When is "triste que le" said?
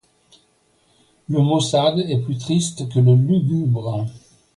2.39-3.13